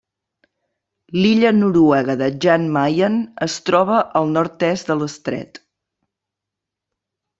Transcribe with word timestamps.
L'illa 1.17 1.51
noruega 1.57 2.15
de 2.23 2.29
Jan 2.45 2.65
Mayen 2.77 3.19
es 3.49 3.59
troba 3.69 4.01
al 4.21 4.35
nord-est 4.39 4.91
de 4.93 4.97
l'estret. 5.03 5.61